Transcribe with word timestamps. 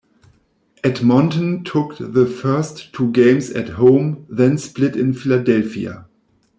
Edmonton 0.81 1.63
took 1.63 1.97
the 1.99 2.25
first 2.25 2.91
two 2.91 3.11
games 3.11 3.51
at 3.51 3.69
home, 3.77 4.25
then 4.27 4.57
split 4.57 4.95
in 4.95 5.13
Philadelphia. 5.13 6.05